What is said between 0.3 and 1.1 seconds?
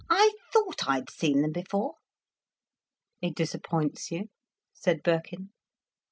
thought I